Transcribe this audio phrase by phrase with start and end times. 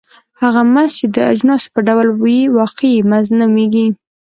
[0.41, 3.87] هغه مزد چې د اجناسو په ډول وي واقعي مزد نومېږي